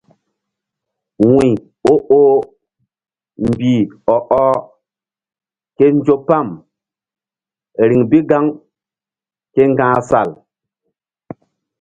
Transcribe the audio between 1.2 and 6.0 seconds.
Wuy o oh mbih ɔ ɔh ke